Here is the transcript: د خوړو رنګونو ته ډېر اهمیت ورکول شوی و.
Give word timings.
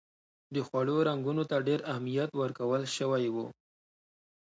د 0.53 0.55
خوړو 0.67 0.95
رنګونو 1.07 1.43
ته 1.49 1.57
ډېر 1.67 1.79
اهمیت 1.91 2.31
ورکول 2.41 2.83
شوی 2.97 3.25
و. 3.33 3.37